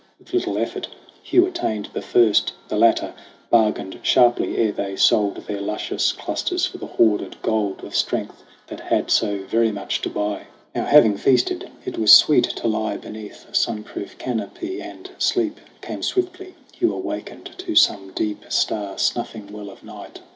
[0.17, 0.87] With little effort
[1.21, 3.13] Hugh attained the first; The latter
[3.51, 8.79] bargained sharply ere they sold Their luscious clusters for the hoarded gold Of strength that
[8.79, 10.47] had so very much to buy.
[10.73, 14.17] THE CRAWL 45 Now, having feasted, it was sweet to lie Beneath a sun proof
[14.17, 16.55] canopy; and sleep Came swiftly.
[16.73, 20.21] Hugh awakened to some deep Star snuffing well of night.